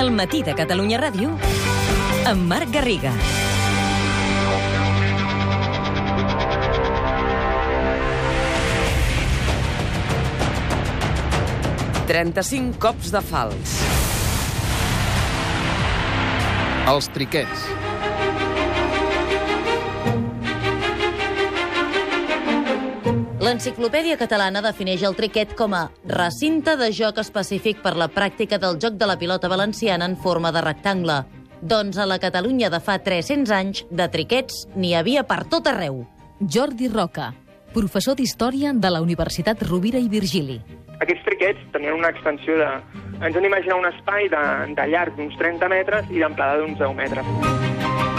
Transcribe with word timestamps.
El 0.00 0.08
matí 0.16 0.38
de 0.40 0.54
Catalunya 0.56 0.96
Ràdio 0.96 1.34
amb 2.30 2.46
Marc 2.48 2.70
Garriga. 2.72 3.10
Trenta-cinc 12.08 12.80
cops 12.80 13.12
de 13.12 13.20
fals. 13.28 13.76
Els 16.94 17.12
triquets. 17.12 17.68
L'Enciclopèdia 23.50 24.14
Catalana 24.14 24.60
defineix 24.62 25.02
el 25.02 25.16
triquet 25.18 25.56
com 25.58 25.72
a 25.74 25.88
recinte 26.06 26.76
de 26.78 26.86
joc 26.94 27.16
específic 27.18 27.80
per 27.82 27.96
la 27.98 28.06
pràctica 28.06 28.60
del 28.62 28.76
joc 28.78 28.94
de 29.00 29.08
la 29.10 29.16
pilota 29.18 29.48
valenciana 29.50 30.06
en 30.06 30.14
forma 30.14 30.52
de 30.54 30.62
rectangle. 30.62 31.16
Doncs 31.72 31.98
a 31.98 32.06
la 32.06 32.20
Catalunya 32.22 32.70
de 32.70 32.78
fa 32.78 33.00
300 33.02 33.50
anys, 33.56 33.82
de 33.90 34.06
triquets 34.12 34.68
n'hi 34.76 34.92
havia 34.94 35.24
per 35.26 35.40
tot 35.50 35.66
arreu. 35.66 36.04
Jordi 36.38 36.86
Roca, 36.94 37.32
professor 37.74 38.14
d'Història 38.14 38.70
de 38.70 38.94
la 38.94 39.02
Universitat 39.02 39.66
Rovira 39.66 39.98
i 39.98 40.06
Virgili. 40.12 40.60
Aquests 41.00 41.26
triquets 41.26 41.66
tenien 41.74 41.98
una 41.98 42.14
extensió 42.14 42.54
de... 42.60 42.70
Ens 43.18 43.34
hem 43.34 43.42
d'imaginar 43.48 43.80
un 43.82 43.90
espai 43.90 44.30
de, 44.30 44.44
de 44.78 44.86
llarg 44.94 45.18
d'uns 45.18 45.34
30 45.42 45.74
metres 45.74 46.14
i 46.14 46.22
d'amplada 46.22 46.62
d'uns 46.62 46.78
10 46.78 46.94
metres. 47.02 48.09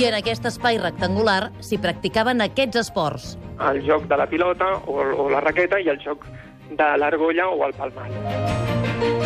I 0.00 0.06
en 0.08 0.16
aquest 0.16 0.46
espai 0.48 0.78
rectangular 0.80 1.50
s'hi 1.60 1.78
practicaven 1.82 2.40
aquests 2.44 2.84
esports. 2.84 3.34
El 3.70 3.82
joc 3.84 4.06
de 4.08 4.16
la 4.16 4.26
pilota 4.30 4.72
o, 4.86 5.00
o 5.00 5.28
la 5.32 5.42
raqueta 5.44 5.80
i 5.80 5.90
el 5.92 6.00
joc 6.00 6.24
de 6.70 6.88
l'argolla 7.02 7.50
o 7.50 7.66
el 7.66 7.76
palmall. 7.76 8.14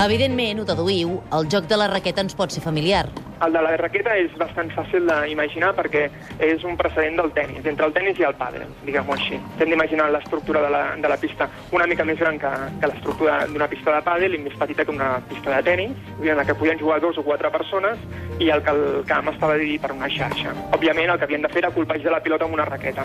Evidentment, 0.00 0.62
ho 0.62 0.64
deduïu, 0.64 1.10
el 1.36 1.48
joc 1.52 1.66
de 1.68 1.76
la 1.76 1.86
raqueta 1.90 2.22
ens 2.24 2.36
pot 2.38 2.54
ser 2.54 2.62
familiar. 2.64 3.04
El 3.44 3.52
de 3.52 3.60
la 3.64 3.74
raqueta 3.80 4.14
és 4.20 4.32
bastant 4.40 4.70
fàcil 4.72 5.06
d'imaginar 5.08 5.70
perquè 5.76 6.06
és 6.44 6.64
un 6.64 6.76
precedent 6.80 7.18
del 7.20 7.30
tennis, 7.36 7.66
entre 7.68 7.88
el 7.88 7.94
tennis 7.96 8.20
i 8.20 8.26
el 8.28 8.34
pàdel, 8.40 8.64
diguem-ho 8.86 9.16
així. 9.16 9.38
Hem 9.58 9.72
d'imaginar 9.72 10.08
l'estructura 10.14 10.64
de, 10.64 10.72
la, 10.72 10.82
de 11.00 11.12
la 11.12 11.18
pista 11.20 11.50
una 11.76 11.86
mica 11.90 12.06
més 12.08 12.20
gran 12.20 12.40
que, 12.40 12.50
que 12.80 12.90
l'estructura 12.92 13.38
d'una 13.52 13.68
pista 13.72 13.96
de 13.96 14.02
pàdel 14.08 14.36
i 14.36 14.42
més 14.44 14.56
petita 14.60 14.84
que 14.88 14.94
una 14.96 15.14
pista 15.28 15.56
de 15.56 15.62
tennis, 15.68 16.10
en 16.20 16.36
la 16.36 16.48
que 16.48 16.56
podien 16.56 16.80
jugar 16.80 17.00
dos 17.04 17.20
o 17.20 17.26
quatre 17.26 17.52
persones 17.52 18.00
i 18.40 18.48
el 18.50 18.62
que 18.64 18.72
el 18.72 19.04
camp 19.08 19.28
estava 19.34 19.56
dividit 19.60 19.84
per 19.84 19.92
una 19.94 20.08
xarxa. 20.10 20.54
Òbviament, 20.76 21.12
el 21.12 21.18
que 21.20 21.28
havien 21.28 21.44
de 21.44 21.50
fer 21.52 21.62
era 21.64 21.70
colpejar 21.74 22.14
la 22.14 22.22
pilota 22.24 22.48
amb 22.48 22.56
una 22.56 22.66
raqueta. 22.68 23.04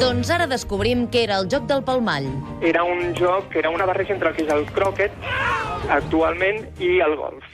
Doncs 0.00 0.30
ara 0.34 0.46
descobrim 0.48 1.06
què 1.12 1.24
era 1.26 1.38
el 1.42 1.48
joc 1.52 1.68
del 1.68 1.84
palmall. 1.84 2.28
Era 2.64 2.84
un 2.86 3.12
joc 3.18 3.50
que 3.52 3.60
era 3.60 3.70
una 3.74 3.86
barreja 3.86 4.14
entre 4.16 4.32
el 4.32 4.36
que 4.36 4.46
és 4.46 4.52
el 4.54 4.64
cròquet 4.72 5.14
actualment 5.98 6.64
i 6.80 6.98
el 7.04 7.16
golf. 7.18 7.44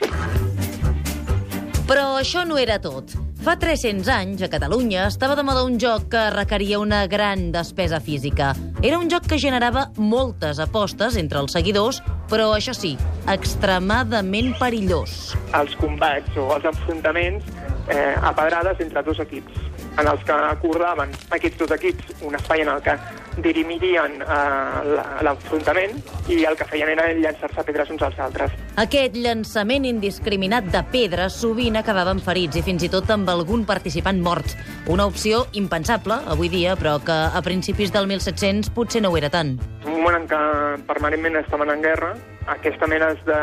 Però 1.85 2.15
això 2.17 2.45
no 2.47 2.57
era 2.57 2.79
tot. 2.81 3.13
Fa 3.45 3.59
300 3.61 4.07
anys, 4.09 4.41
a 4.41 4.49
Catalunya, 4.49 5.03
estava 5.11 5.35
de 5.37 5.43
moda 5.45 5.67
un 5.67 5.75
joc 5.77 6.07
que 6.15 6.29
requeria 6.33 6.79
una 6.81 7.05
gran 7.05 7.51
despesa 7.53 7.99
física. 8.01 8.55
Era 8.85 8.99
un 9.01 9.07
joc 9.09 9.23
que 9.25 9.39
generava 9.41 9.87
moltes 9.97 10.59
apostes 10.61 11.15
entre 11.17 11.39
els 11.41 11.55
seguidors, 11.55 12.03
però, 12.29 12.51
això 12.53 12.75
sí, 12.77 12.91
extremadament 13.33 14.51
perillós. 14.59 15.31
Els 15.57 15.73
combats 15.79 16.37
o 16.37 16.45
els 16.53 16.67
enfrontaments 16.69 17.47
eh, 17.89 18.13
a 18.13 18.29
pedrades 18.37 18.83
entre 18.85 19.01
dos 19.07 19.23
equips, 19.23 19.57
en 19.97 20.07
els 20.07 20.23
que 20.27 20.35
acordaven 20.35 21.13
aquests 21.35 21.61
dos 21.61 21.71
equips 21.75 22.23
un 22.27 22.35
espai 22.35 22.63
en 22.65 22.71
el 22.73 22.81
que 22.83 22.95
dirimirien 23.43 24.21
eh, 24.23 24.95
l'enfrontament 25.25 25.95
i 26.31 26.41
el 26.47 26.57
que 26.59 26.67
feien 26.69 26.91
era 26.93 27.07
llançar-se 27.13 27.65
pedres 27.67 27.91
uns 27.91 28.03
als 28.07 28.19
altres. 28.23 28.53
Aquest 28.81 29.15
llançament 29.19 29.87
indiscriminat 29.87 30.67
de 30.73 30.81
pedres 30.91 31.39
sovint 31.41 31.79
acabava 31.79 32.13
amb 32.15 32.23
ferits 32.23 32.59
i 32.59 32.63
fins 32.65 32.85
i 32.87 32.91
tot 32.91 33.11
amb 33.11 33.29
algun 33.31 33.65
participant 33.67 34.21
mort. 34.23 34.55
Una 34.91 35.07
opció 35.09 35.45
impensable 35.53 36.19
avui 36.31 36.51
dia, 36.51 36.75
però 36.79 36.97
que 37.03 37.15
a 37.15 37.41
principis 37.45 37.93
del 37.95 38.07
1700 38.11 38.71
potser 38.75 39.03
no 39.03 39.11
ho 39.11 39.19
era 39.19 39.31
tant. 39.33 39.55
Un 39.85 39.99
moment 39.99 40.21
en 40.21 40.27
què 40.29 40.41
permanentment 40.87 41.39
estaven 41.43 41.71
en 41.71 41.83
guerra, 41.83 42.13
aquesta 42.51 42.87
mena 42.87 43.13
de, 43.27 43.41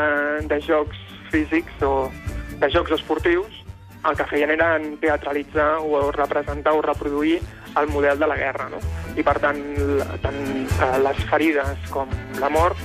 de 0.49 0.61
jocs 0.63 0.97
físics 1.33 1.81
o 1.83 2.09
de 2.61 2.69
jocs 2.71 2.93
esportius 2.95 3.62
el 4.09 4.17
que 4.17 4.25
feien 4.27 4.51
era 4.51 4.75
teatralitzar 5.01 5.77
o 5.79 6.11
representar 6.11 6.73
o 6.73 6.81
reproduir 6.81 7.39
el 7.79 7.87
model 7.87 8.19
de 8.19 8.27
la 8.27 8.35
guerra. 8.35 8.69
No? 8.69 8.81
I, 9.15 9.23
per 9.23 9.37
tant, 9.39 9.61
tant 10.23 10.41
eh, 10.43 10.91
les 11.03 11.23
ferides 11.29 11.89
com 11.93 12.11
la 12.41 12.51
mort 12.53 12.79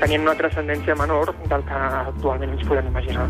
tenien 0.00 0.24
una 0.26 0.36
transcendència 0.36 0.96
menor 0.98 1.32
del 1.48 1.64
que 1.66 1.80
actualment 2.02 2.56
ens 2.56 2.68
podem 2.68 2.90
imaginar. 2.92 3.28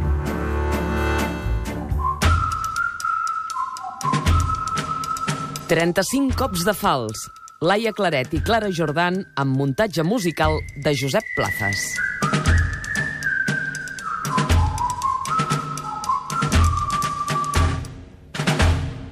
Trenta-cinc 5.66 6.36
cops 6.38 6.62
de 6.62 6.76
fals. 6.78 7.26
Laia 7.66 7.91
Claret 7.97 8.34
i 8.36 8.42
Clara 8.44 8.69
Jordan 8.70 9.22
amb 9.41 9.56
muntatge 9.59 10.04
musical 10.06 10.60
de 10.84 10.92
Josep 10.94 11.25
Plazas. 11.34 11.88